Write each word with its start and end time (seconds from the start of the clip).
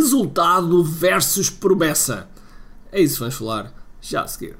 resultado 0.00 0.82
versus 0.82 1.50
promessa. 1.50 2.28
É 2.90 3.00
isso 3.00 3.14
que 3.14 3.20
vamos 3.20 3.34
falar 3.34 3.72
já 4.00 4.22
a 4.22 4.26
seguir. 4.26 4.56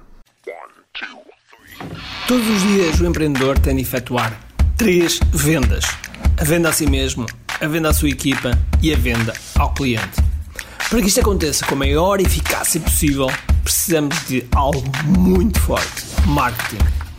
Todos 2.28 2.46
os 2.46 2.62
dias 2.62 3.00
o 3.00 3.06
empreendedor 3.06 3.58
tem 3.58 3.76
de 3.76 3.82
efetuar 3.82 4.38
três 4.76 5.18
vendas: 5.32 5.84
a 6.38 6.44
venda 6.44 6.68
a 6.68 6.72
si 6.72 6.86
mesmo, 6.86 7.26
a 7.60 7.66
venda 7.66 7.88
à 7.88 7.94
sua 7.94 8.10
equipa 8.10 8.50
e 8.82 8.92
a 8.92 8.96
venda 8.96 9.32
ao 9.58 9.72
cliente. 9.72 10.22
Para 10.88 11.00
que 11.00 11.08
isto 11.08 11.20
aconteça 11.20 11.64
com 11.64 11.74
a 11.74 11.78
maior 11.78 12.20
eficácia 12.20 12.80
possível, 12.80 13.28
precisamos 13.64 14.14
de 14.26 14.46
algo 14.54 14.82
muito 15.06 15.58
forte: 15.60 16.04
marketing. 16.26 16.99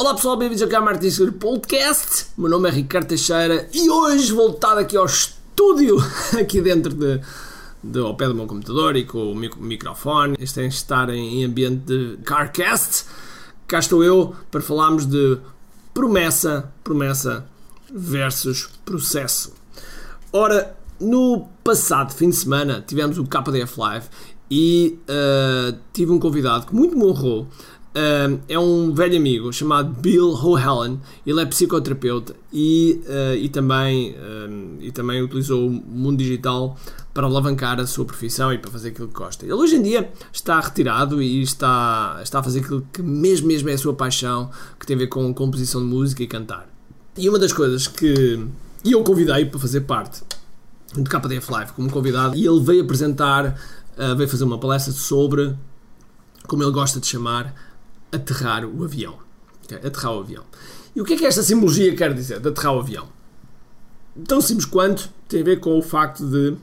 Olá 0.00 0.14
pessoal, 0.14 0.36
bem-vindos 0.36 0.62
ao 0.62 0.80
Marketing 0.80 1.10
Secrets 1.10 1.40
Podcast. 1.40 2.26
Meu 2.38 2.48
nome 2.48 2.68
é 2.68 2.72
Ricardo 2.72 3.08
Teixeira 3.08 3.68
e 3.74 3.90
hoje 3.90 4.32
voltado 4.32 4.78
aqui 4.78 4.96
ao 4.96 5.04
estúdio, 5.04 5.96
aqui 6.38 6.60
dentro 6.60 6.94
de, 6.94 7.20
de, 7.82 7.98
ao 7.98 8.14
pé 8.14 8.28
do 8.28 8.34
meu 8.36 8.46
computador 8.46 8.94
e 8.94 9.04
com 9.04 9.32
o 9.32 9.34
microfone. 9.34 10.36
Este 10.38 10.60
tem 10.60 10.68
de 10.68 10.76
estar 10.76 11.10
em 11.10 11.44
ambiente 11.44 11.84
de 11.84 12.16
Carcast. 12.18 13.06
Cá 13.66 13.80
estou 13.80 14.04
eu 14.04 14.36
para 14.52 14.60
falarmos 14.60 15.04
de 15.04 15.36
promessa, 15.92 16.72
promessa 16.84 17.44
versus 17.92 18.70
processo. 18.84 19.52
Ora, 20.32 20.76
no 21.00 21.48
passado 21.64 22.14
fim 22.14 22.30
de 22.30 22.36
semana 22.36 22.84
tivemos 22.86 23.18
o 23.18 23.24
KDF 23.24 23.76
Live 23.76 24.06
e 24.48 24.96
uh, 25.08 25.76
tive 25.92 26.12
um 26.12 26.20
convidado 26.20 26.68
que 26.68 26.74
muito 26.74 26.96
me 26.96 27.04
honrou. 27.04 27.48
É 28.46 28.58
um 28.58 28.92
velho 28.92 29.16
amigo 29.16 29.52
chamado 29.52 29.90
Bill 30.00 30.28
O'Hallen. 30.30 31.00
Ele 31.26 31.40
é 31.40 31.46
psicoterapeuta 31.46 32.36
e, 32.52 33.00
uh, 33.06 33.36
e, 33.36 33.48
também, 33.48 34.14
e 34.80 34.92
também 34.92 35.22
utilizou 35.22 35.66
o 35.66 35.70
mundo 35.70 36.18
digital 36.18 36.76
para 37.18 37.26
alavancar 37.26 37.80
a 37.80 37.86
sua 37.86 38.04
profissão 38.04 38.52
e 38.52 38.58
para 38.58 38.70
fazer 38.70 38.90
aquilo 38.90 39.08
que 39.08 39.14
gosta. 39.14 39.44
Ele 39.44 39.54
hoje 39.54 39.74
em 39.74 39.82
dia 39.82 40.08
está 40.32 40.60
retirado 40.60 41.20
e 41.20 41.42
está, 41.42 42.20
está 42.22 42.38
a 42.38 42.42
fazer 42.44 42.60
aquilo 42.60 42.86
que 42.92 43.02
mesmo, 43.02 43.48
mesmo 43.48 43.68
é 43.68 43.72
a 43.72 43.78
sua 43.78 43.92
paixão, 43.92 44.50
que 44.78 44.86
tem 44.86 44.94
a 44.94 44.98
ver 45.00 45.08
com 45.08 45.34
composição 45.34 45.80
de 45.80 45.88
música 45.88 46.22
e 46.22 46.28
cantar. 46.28 46.68
E 47.16 47.28
uma 47.28 47.36
das 47.36 47.52
coisas 47.52 47.88
que 47.88 48.46
eu 48.84 49.02
convidei 49.02 49.44
para 49.46 49.58
fazer 49.58 49.80
parte 49.80 50.22
do 50.94 51.02
KDF 51.02 51.50
Live 51.50 51.72
como 51.72 51.90
convidado 51.90 52.36
e 52.36 52.46
ele 52.46 52.60
veio 52.60 52.84
apresentar, 52.84 53.58
uh, 53.96 54.14
veio 54.16 54.28
fazer 54.28 54.44
uma 54.44 54.58
palestra 54.58 54.92
sobre, 54.92 55.56
como 56.46 56.62
ele 56.62 56.70
gosta 56.70 57.00
de 57.00 57.08
chamar, 57.08 57.52
aterrar 58.12 58.64
o 58.64 58.84
avião. 58.84 59.18
Okay? 59.64 59.78
Aterrar 59.78 60.14
o 60.14 60.20
avião. 60.20 60.44
E 60.94 61.00
o 61.00 61.04
que 61.04 61.14
é 61.14 61.16
que 61.16 61.26
esta 61.26 61.42
simbologia 61.42 61.94
quer 61.94 62.12
dizer, 62.14 62.40
de 62.40 62.48
aterrar 62.48 62.74
o 62.74 62.80
avião? 62.80 63.08
Tão 64.26 64.40
simples 64.40 64.66
quanto 64.66 65.10
tem 65.28 65.42
a 65.42 65.44
ver 65.44 65.60
com 65.60 65.78
o 65.78 65.82
facto 65.82 66.26
de 66.26 66.56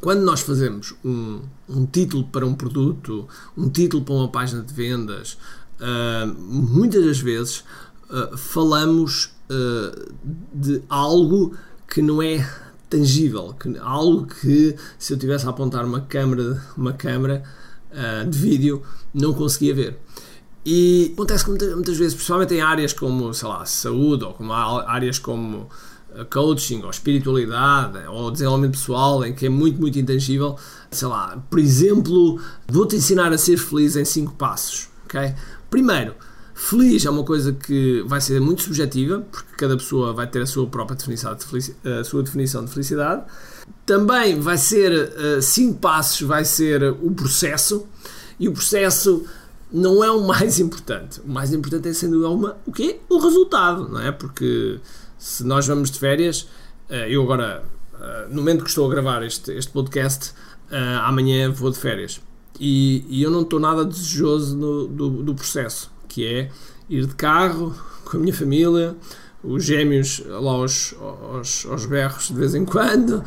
quando 0.00 0.22
nós 0.22 0.40
fazemos 0.40 0.94
um, 1.04 1.40
um, 1.68 1.86
título 1.86 2.24
para 2.24 2.46
um 2.46 2.54
produto, 2.54 3.28
um 3.56 3.68
título 3.68 4.04
para 4.04 4.14
uma 4.14 4.28
página 4.28 4.62
de 4.62 4.72
vendas, 4.72 5.38
uh, 5.80 6.26
muitas 6.38 7.04
das 7.04 7.18
vezes 7.18 7.64
uh, 8.10 8.36
falamos 8.36 9.32
uh, 9.50 10.14
de 10.54 10.82
algo 10.88 11.56
que 11.88 12.02
não 12.02 12.22
é 12.22 12.48
tangível, 12.88 13.54
que, 13.54 13.76
algo 13.78 14.26
que 14.26 14.76
se 14.98 15.12
eu 15.12 15.18
tivesse 15.18 15.46
a 15.46 15.50
apontar 15.50 15.84
uma 15.84 16.00
câmera, 16.00 16.62
uma 16.76 16.92
câmera 16.92 17.42
de 18.28 18.38
vídeo 18.38 18.82
não 19.14 19.32
conseguia 19.32 19.74
ver. 19.74 19.98
E 20.68 21.12
acontece 21.14 21.48
muitas, 21.48 21.72
muitas 21.72 21.96
vezes, 21.96 22.14
principalmente 22.14 22.52
em 22.54 22.60
áreas 22.60 22.92
como, 22.92 23.32
sei 23.32 23.48
lá, 23.48 23.64
saúde 23.64 24.24
ou 24.24 24.34
como 24.34 24.52
áreas 24.52 25.16
como 25.16 25.70
coaching 26.24 26.82
ou 26.82 26.90
espiritualidade 26.90 27.98
ou 28.08 28.32
desenvolvimento 28.32 28.72
pessoal 28.72 29.24
em 29.24 29.32
que 29.32 29.46
é 29.46 29.48
muito, 29.48 29.80
muito 29.80 29.96
intangível. 29.96 30.56
Sei 30.90 31.06
lá, 31.06 31.40
por 31.48 31.60
exemplo, 31.60 32.40
vou-te 32.66 32.96
ensinar 32.96 33.32
a 33.32 33.38
ser 33.38 33.58
feliz 33.58 33.94
em 33.94 34.04
5 34.04 34.34
passos. 34.34 34.88
ok? 35.04 35.34
Primeiro, 35.70 36.14
feliz 36.52 37.04
é 37.04 37.10
uma 37.10 37.22
coisa 37.22 37.52
que 37.52 38.02
vai 38.06 38.20
ser 38.20 38.40
muito 38.40 38.62
subjetiva, 38.62 39.20
porque 39.30 39.52
cada 39.56 39.76
pessoa 39.76 40.12
vai 40.12 40.26
ter 40.26 40.42
a 40.42 40.46
sua 40.46 40.66
própria 40.66 40.96
definição 40.96 41.32
de, 41.36 41.76
a 41.88 42.02
sua 42.02 42.24
definição 42.24 42.64
de 42.64 42.72
felicidade. 42.72 43.22
Também 43.84 44.40
vai 44.40 44.58
ser 44.58 45.12
5 45.40 45.72
uh, 45.72 45.78
passos, 45.78 46.22
vai 46.22 46.44
ser 46.44 46.82
o 46.82 47.12
processo, 47.12 47.86
e 48.38 48.48
o 48.48 48.52
processo 48.52 49.24
não 49.72 50.02
é 50.02 50.10
o 50.10 50.26
mais 50.26 50.58
importante. 50.60 51.20
O 51.20 51.28
mais 51.28 51.52
importante 51.52 51.88
é, 51.88 51.92
sendo 51.92 52.30
uma, 52.32 52.56
o 52.66 52.72
quê? 52.72 53.00
O 53.08 53.18
resultado, 53.18 53.88
não 53.88 54.00
é? 54.00 54.12
Porque 54.12 54.80
se 55.18 55.44
nós 55.44 55.66
vamos 55.66 55.90
de 55.90 55.98
férias, 55.98 56.48
eh, 56.88 57.08
eu 57.10 57.22
agora, 57.22 57.64
eh, 58.00 58.26
no 58.28 58.36
momento 58.36 58.62
que 58.62 58.68
estou 58.68 58.86
a 58.86 58.90
gravar 58.90 59.22
este, 59.22 59.52
este 59.52 59.72
podcast, 59.72 60.32
eh, 60.70 60.98
amanhã 61.02 61.50
vou 61.50 61.70
de 61.70 61.78
férias. 61.78 62.20
E, 62.58 63.04
e 63.08 63.22
eu 63.22 63.30
não 63.30 63.42
estou 63.42 63.60
nada 63.60 63.84
desejoso 63.84 64.56
no, 64.56 64.86
do, 64.86 65.10
do 65.22 65.34
processo, 65.34 65.90
que 66.08 66.24
é 66.24 66.50
ir 66.88 67.06
de 67.06 67.14
carro 67.14 67.74
com 68.04 68.16
a 68.16 68.20
minha 68.20 68.34
família, 68.34 68.96
os 69.42 69.64
gêmeos 69.64 70.22
lá 70.26 70.52
aos, 70.52 70.94
aos, 71.00 71.66
aos 71.66 71.86
berros 71.86 72.28
de 72.28 72.34
vez 72.34 72.54
em 72.54 72.64
quando, 72.64 73.22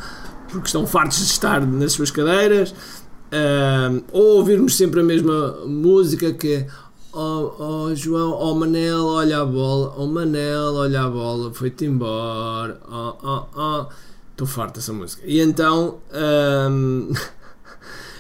porque 0.50 0.68
estão 0.68 0.86
fartos 0.86 1.20
de 1.20 1.26
estar 1.26 1.66
nas 1.66 1.94
suas 1.94 2.12
cadeiras, 2.12 2.74
ou 4.12 4.38
ouvirmos 4.38 4.76
sempre 4.76 5.00
a 5.02 5.04
mesma 5.04 5.66
música 5.66 6.34
que 6.34 6.54
é 6.54 6.68
Oh, 7.12 7.56
oh 7.58 7.96
João, 7.96 8.34
oh 8.40 8.54
Manel, 8.54 9.04
olha 9.04 9.40
a 9.40 9.46
bola, 9.46 9.96
oh 9.98 10.06
Manel, 10.06 10.76
olha 10.76 11.02
a 11.02 11.10
bola, 11.10 11.52
foi-te 11.52 11.86
embora, 11.86 12.80
oh, 12.88 13.16
oh, 13.24 13.46
oh. 13.56 13.88
Estou 14.32 14.46
farto 14.46 14.76
dessa 14.76 14.94
música. 14.94 15.24
E 15.26 15.40
então, 15.40 16.00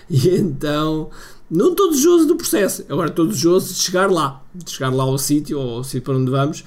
e 0.10 0.30
então, 0.30 1.12
não 1.50 1.70
estou 1.70 1.92
desejoso 1.92 2.26
do 2.26 2.36
processo, 2.36 2.84
agora 2.90 3.10
estou 3.10 3.28
desejoso 3.28 3.76
de 3.76 3.80
chegar 3.80 4.10
lá, 4.10 4.44
de 4.56 4.72
chegar 4.72 4.92
lá 4.92 5.04
ao 5.04 5.20
sítio, 5.20 5.60
ou 5.60 5.78
ao 5.78 5.84
sítio 5.84 6.02
para 6.02 6.18
onde 6.18 6.32
vamos, 6.32 6.64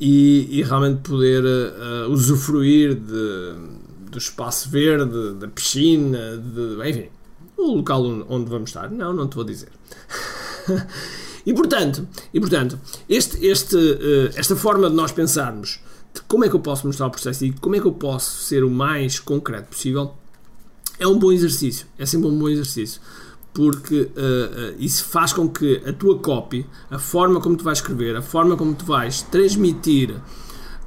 e, 0.00 0.48
e 0.50 0.62
realmente 0.62 1.02
poder 1.02 1.44
uh, 1.44 2.10
usufruir 2.10 2.94
de, 2.94 4.10
do 4.10 4.16
espaço 4.16 4.70
verde, 4.70 5.34
da 5.34 5.46
piscina, 5.46 6.38
de, 6.38 6.88
enfim, 6.88 7.08
o 7.62 7.76
local 7.76 8.04
onde 8.28 8.50
vamos 8.50 8.70
estar. 8.70 8.90
Não, 8.90 9.12
não 9.12 9.28
te 9.28 9.34
vou 9.34 9.44
dizer. 9.44 9.70
E 11.46 11.54
portanto, 11.54 12.06
e, 12.34 12.38
portanto 12.38 12.78
este, 13.08 13.46
este, 13.46 13.74
uh, 13.74 14.30
esta 14.34 14.54
forma 14.54 14.90
de 14.90 14.94
nós 14.94 15.10
pensarmos 15.10 15.80
de 16.12 16.20
como 16.22 16.44
é 16.44 16.48
que 16.50 16.54
eu 16.54 16.60
posso 16.60 16.86
mostrar 16.86 17.06
o 17.06 17.10
processo 17.10 17.44
e 17.46 17.52
como 17.52 17.76
é 17.76 17.80
que 17.80 17.86
eu 17.86 17.92
posso 17.92 18.42
ser 18.42 18.62
o 18.62 18.70
mais 18.70 19.18
concreto 19.18 19.68
possível 19.68 20.14
é 20.98 21.06
um 21.06 21.18
bom 21.18 21.32
exercício. 21.32 21.86
É 21.98 22.04
sempre 22.04 22.28
um 22.28 22.38
bom 22.38 22.48
exercício. 22.48 23.00
Porque 23.54 24.02
uh, 24.02 24.04
uh, 24.04 24.76
isso 24.78 25.04
faz 25.06 25.32
com 25.32 25.48
que 25.48 25.82
a 25.84 25.92
tua 25.92 26.18
copy, 26.18 26.64
a 26.90 26.98
forma 26.98 27.40
como 27.40 27.56
tu 27.56 27.64
vais 27.64 27.78
escrever, 27.78 28.14
a 28.14 28.22
forma 28.22 28.56
como 28.56 28.74
tu 28.74 28.84
vais 28.84 29.22
transmitir 29.22 30.14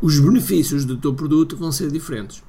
os 0.01 0.19
benefícios 0.19 0.85
do 0.85 0.95
teu 0.95 1.13
produto 1.13 1.57
vão 1.57 1.71
ser 1.71 1.91
diferentes. 1.91 2.41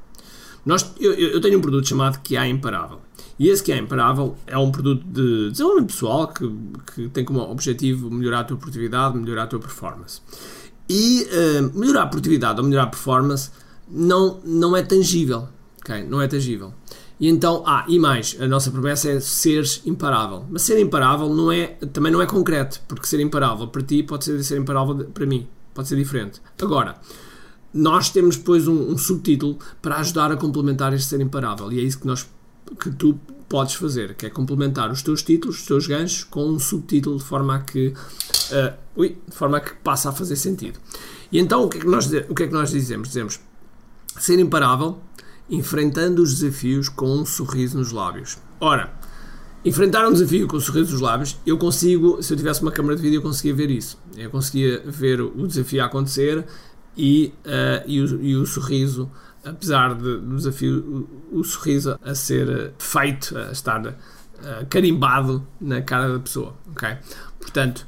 Nós, 0.64 0.94
eu, 1.00 1.12
eu 1.14 1.40
tenho 1.40 1.58
um 1.58 1.60
produto 1.60 1.88
chamado 1.88 2.20
que 2.20 2.36
é 2.36 2.46
imparável. 2.46 3.00
E 3.38 3.48
esse 3.48 3.62
que 3.62 3.72
é 3.72 3.78
imparável 3.78 4.36
é 4.46 4.56
um 4.56 4.70
produto 4.70 5.04
de 5.04 5.50
desenvolvimento 5.50 5.92
pessoal 5.92 6.28
que, 6.28 6.50
que 6.94 7.08
tem 7.08 7.24
como 7.24 7.40
objetivo 7.40 8.10
melhorar 8.10 8.40
a 8.40 8.44
tua 8.44 8.56
produtividade, 8.56 9.18
melhorar 9.18 9.44
a 9.44 9.46
tua 9.46 9.58
performance. 9.58 10.20
E 10.88 11.22
uh, 11.24 11.78
melhorar 11.78 12.02
a 12.02 12.06
produtividade 12.06 12.60
ou 12.60 12.66
melhorar 12.66 12.84
a 12.84 12.90
performance 12.90 13.50
não, 13.88 14.40
não 14.44 14.76
é 14.76 14.82
tangível. 14.82 15.48
Okay? 15.80 16.04
Não 16.04 16.20
é 16.20 16.28
tangível. 16.28 16.72
E 17.18 17.28
então, 17.28 17.62
ah, 17.66 17.84
e 17.88 17.98
mais, 17.98 18.36
a 18.40 18.46
nossa 18.46 18.70
promessa 18.70 19.08
é 19.08 19.20
seres 19.20 19.82
imparável. 19.86 20.44
Mas 20.50 20.62
ser 20.62 20.78
imparável 20.80 21.28
não 21.28 21.50
é, 21.50 21.68
também 21.92 22.12
não 22.12 22.20
é 22.20 22.26
concreto, 22.26 22.80
porque 22.88 23.06
ser 23.06 23.20
imparável 23.20 23.68
para 23.68 23.82
ti 23.82 24.02
pode 24.02 24.24
ser 24.24 24.42
ser 24.42 24.58
imparável 24.58 24.96
para 25.12 25.26
mim. 25.26 25.46
Pode 25.72 25.88
ser 25.88 25.96
diferente. 25.96 26.40
Agora, 26.60 26.96
nós 27.72 28.10
temos 28.10 28.36
depois 28.36 28.68
um, 28.68 28.92
um 28.92 28.98
subtítulo 28.98 29.58
para 29.82 29.96
ajudar 29.96 30.30
a 30.30 30.36
complementar 30.36 30.92
este 30.92 31.08
ser 31.08 31.20
imparável. 31.20 31.72
E 31.72 31.80
é 31.80 31.82
isso 31.82 31.98
que 31.98 32.06
nós 32.06 32.28
que 32.80 32.90
tu 32.90 33.18
podes 33.48 33.74
fazer, 33.74 34.14
que 34.14 34.26
é 34.26 34.30
complementar 34.30 34.90
os 34.90 35.02
teus 35.02 35.22
títulos, 35.22 35.60
os 35.60 35.66
teus 35.66 35.86
ganchos, 35.86 36.24
com 36.24 36.48
um 36.48 36.58
subtítulo 36.58 37.18
de 37.18 37.24
forma 37.24 37.56
a 37.56 37.60
que, 37.60 37.88
uh, 37.88 38.74
ui, 38.96 39.16
de 39.28 39.36
forma 39.36 39.58
a 39.58 39.60
que 39.60 39.74
passa 39.76 40.10
a 40.10 40.12
fazer 40.12 40.36
sentido. 40.36 40.78
E 41.30 41.38
então 41.38 41.64
o 41.64 41.68
que 41.68 41.78
é 41.78 41.80
que 41.80 41.86
nós, 41.86 42.06
o 42.06 42.34
que 42.34 42.42
é 42.42 42.46
que 42.46 42.52
nós 42.52 42.70
dizemos? 42.70 43.08
Dizemos 43.08 43.40
ser 44.18 44.38
imparável, 44.38 44.98
enfrentando 45.48 46.22
os 46.22 46.40
desafios 46.40 46.88
com 46.88 47.06
um 47.06 47.26
sorriso 47.26 47.78
nos 47.78 47.92
lábios. 47.92 48.38
Ora, 48.60 48.92
enfrentar 49.64 50.06
um 50.06 50.12
desafio 50.12 50.46
com 50.46 50.56
o 50.56 50.60
sorriso 50.60 50.92
dos 50.92 51.00
lábios, 51.00 51.36
eu 51.46 51.58
consigo, 51.58 52.22
se 52.22 52.32
eu 52.32 52.36
tivesse 52.36 52.62
uma 52.62 52.70
câmera 52.70 52.96
de 52.96 53.02
vídeo, 53.02 53.18
eu 53.18 53.22
conseguia 53.22 53.54
ver 53.54 53.70
isso. 53.70 53.98
Eu 54.16 54.30
conseguia 54.30 54.82
ver 54.84 55.20
o 55.20 55.46
desafio 55.46 55.82
a 55.82 55.86
acontecer 55.86 56.44
e, 56.96 57.32
uh, 57.44 57.84
e, 57.86 58.00
o, 58.00 58.22
e 58.22 58.36
o 58.36 58.46
sorriso, 58.46 59.10
apesar 59.44 59.94
de, 59.94 60.18
do 60.18 60.36
desafio, 60.36 61.08
o, 61.30 61.40
o, 61.40 61.44
sorriso 61.44 61.98
a 62.02 62.14
ser 62.14 62.72
feito, 62.78 63.36
a 63.36 63.52
estar 63.52 63.86
uh, 63.86 63.94
carimbado 64.68 65.46
na 65.60 65.82
cara 65.82 66.12
da 66.12 66.18
pessoa, 66.18 66.54
ok? 66.70 66.96
Portanto, 67.38 67.86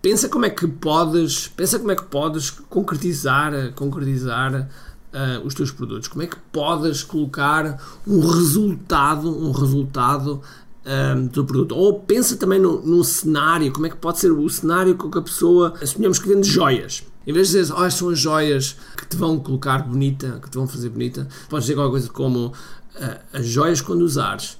pensa 0.00 0.28
como 0.28 0.46
é 0.46 0.50
que 0.50 0.66
podes, 0.66 1.48
pensa 1.48 1.78
como 1.78 1.90
é 1.90 1.96
que 1.96 2.04
podes 2.04 2.50
concretizar, 2.50 3.72
concretizar 3.74 4.68
uh, 5.12 5.46
os 5.46 5.54
teus 5.54 5.70
produtos, 5.70 6.08
como 6.08 6.22
é 6.22 6.26
que 6.26 6.36
podes 6.52 7.02
colocar 7.02 7.78
um 8.06 8.20
resultado, 8.20 9.28
um 9.28 9.52
resultado 9.52 10.42
um, 10.84 11.26
do 11.26 11.44
produto. 11.44 11.76
Ou 11.76 12.00
pensa 12.00 12.36
também 12.36 12.58
no, 12.58 13.04
cenário, 13.04 13.72
como 13.72 13.86
é 13.86 13.90
que 13.90 13.96
pode 13.96 14.18
ser 14.18 14.32
o 14.32 14.48
cenário 14.48 14.94
com 14.96 15.10
que 15.10 15.18
a 15.18 15.22
pessoa, 15.22 15.74
assumimos 15.80 16.18
que 16.18 16.28
vende 16.28 16.48
joias. 16.48 17.04
Em 17.30 17.32
vez 17.32 17.50
de 17.50 17.60
dizer, 17.60 17.72
oh, 17.72 17.88
são 17.88 18.08
as 18.08 18.18
joias 18.18 18.76
que 18.96 19.06
te 19.06 19.16
vão 19.16 19.38
colocar 19.38 19.84
bonita, 19.84 20.40
que 20.42 20.50
te 20.50 20.56
vão 20.56 20.66
fazer 20.66 20.88
bonita, 20.88 21.28
podes 21.48 21.66
dizer 21.66 21.78
alguma 21.78 21.92
coisa 21.92 22.08
como 22.08 22.46
uh, 22.48 23.20
as 23.32 23.46
joias 23.46 23.80
quando 23.80 24.02
usares, 24.02 24.58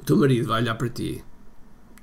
o 0.00 0.04
teu 0.04 0.16
marido 0.16 0.46
vai 0.46 0.62
olhar 0.62 0.76
para 0.76 0.88
ti 0.88 1.24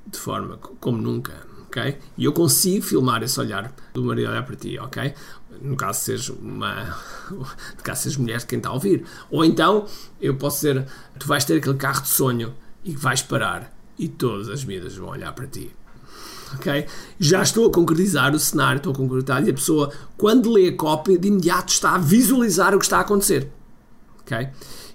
de 0.05 0.19
forma 0.19 0.57
como 0.57 1.01
nunca, 1.01 1.47
ok? 1.67 1.97
E 2.17 2.25
eu 2.25 2.33
consigo 2.33 2.83
filmar 2.83 3.23
esse 3.23 3.39
olhar 3.39 3.73
do 3.93 4.03
marido 4.03 4.29
olhar 4.29 4.43
para 4.43 4.57
ti, 4.57 4.77
ok? 4.77 5.13
No 5.61 5.77
caso 5.77 6.01
seja 6.01 6.33
uma, 6.33 6.97
no 7.31 7.81
caso 7.81 8.01
seja 8.03 8.19
mulher 8.19 8.45
quem 8.45 8.57
está 8.57 8.67
a 8.67 8.73
ouvir. 8.73 9.05
Ou 9.31 9.45
então 9.45 9.85
eu 10.19 10.35
posso 10.35 10.57
dizer, 10.57 10.85
tu 11.17 11.27
vais 11.27 11.45
ter 11.45 11.59
aquele 11.59 11.77
carro 11.77 12.01
de 12.01 12.09
sonho 12.09 12.53
e 12.83 12.93
vais 12.93 13.21
parar 13.21 13.73
e 13.97 14.09
todas 14.09 14.49
as 14.49 14.63
vidas 14.63 14.97
vão 14.97 15.11
olhar 15.11 15.31
para 15.31 15.47
ti. 15.47 15.71
Ok? 16.55 16.85
Já 17.19 17.41
estou 17.41 17.67
a 17.67 17.71
concretizar 17.71 18.33
o 18.33 18.39
cenário, 18.39 18.77
estou 18.77 18.93
a 18.93 18.95
concretizar 18.95 19.45
e 19.45 19.49
a 19.49 19.53
pessoa, 19.53 19.91
quando 20.17 20.51
lê 20.51 20.69
a 20.69 20.75
cópia, 20.75 21.17
de 21.17 21.27
imediato 21.27 21.71
está 21.71 21.95
a 21.95 21.97
visualizar 21.97 22.75
o 22.75 22.79
que 22.79 22.85
está 22.85 22.97
a 22.97 23.01
acontecer. 23.01 23.49
Ok? 24.21 24.49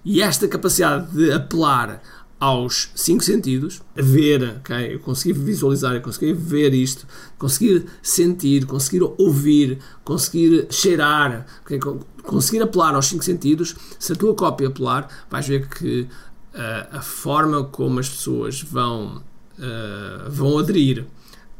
E 0.04 0.20
esta 0.20 0.46
capacidade 0.46 1.10
de 1.12 1.32
apelar 1.32 2.02
aos 2.38 2.90
cinco 2.94 3.24
sentidos, 3.24 3.80
ver, 3.94 4.56
ok? 4.58 4.94
Eu 4.94 5.00
consegui 5.00 5.32
visualizar, 5.32 5.94
eu 5.94 6.02
consegui 6.02 6.34
ver 6.34 6.74
isto, 6.74 7.06
conseguir 7.38 7.86
sentir, 8.02 8.66
conseguir 8.66 9.02
ouvir, 9.16 9.78
conseguir 10.04 10.66
cheirar, 10.70 11.46
okay? 11.62 11.78
conseguir 12.22 12.62
apelar 12.62 12.94
aos 12.94 13.06
cinco 13.06 13.24
sentidos. 13.24 13.74
Se 13.98 14.12
a 14.12 14.16
tua 14.16 14.34
cópia 14.34 14.68
apelar, 14.68 15.08
vais 15.30 15.48
ver 15.48 15.66
que 15.68 16.02
uh, 16.02 16.98
a 16.98 17.00
forma 17.00 17.64
como 17.64 17.98
as 17.98 18.10
pessoas 18.10 18.60
vão, 18.60 19.22
uh, 19.58 20.30
vão 20.30 20.58
aderir 20.58 21.06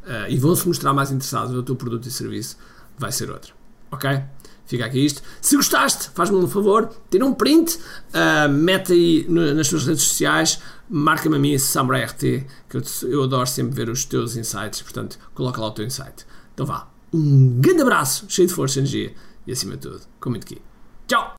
uh, 0.04 0.28
e 0.28 0.36
vão 0.36 0.54
se 0.54 0.66
mostrar 0.66 0.92
mais 0.92 1.10
interessadas 1.10 1.50
no 1.50 1.62
teu 1.62 1.76
produto 1.76 2.06
e 2.06 2.10
serviço 2.10 2.56
vai 2.98 3.12
ser 3.12 3.30
outra. 3.30 3.52
Ok? 3.90 4.22
Fica 4.66 4.86
aqui 4.86 5.04
isto. 5.04 5.22
Se 5.40 5.56
gostaste, 5.56 6.10
faz-me 6.14 6.36
um 6.36 6.48
favor, 6.48 6.90
tira 7.10 7.24
um 7.26 7.34
print, 7.34 7.76
uh, 7.76 8.48
mete 8.48 8.92
aí 8.92 9.26
no, 9.28 9.54
nas 9.54 9.68
tuas 9.68 9.86
redes 9.86 10.02
sociais, 10.02 10.60
marca-me 10.88 11.36
a 11.36 11.38
mim, 11.38 11.58
Samurai 11.58 12.04
RT, 12.04 12.46
que 12.68 12.76
eu, 12.76 12.82
eu, 13.02 13.22
adoro 13.24 13.46
sempre 13.46 13.74
ver 13.74 13.90
os 13.90 14.04
teus 14.04 14.36
insights, 14.36 14.80
portanto, 14.80 15.18
coloca 15.34 15.60
lá 15.60 15.66
o 15.66 15.70
teu 15.70 15.84
insight. 15.84 16.26
Então 16.54 16.64
vá, 16.64 16.88
um 17.12 17.60
grande 17.60 17.82
abraço, 17.82 18.24
cheio 18.28 18.48
de 18.48 18.54
força 18.54 18.78
e 18.78 18.80
energia 18.80 19.14
e 19.46 19.52
acima 19.52 19.74
de 19.74 19.80
tudo, 19.80 20.00
com 20.18 20.30
muito 20.30 20.44
aqui. 20.44 20.62
Tchau! 21.06 21.32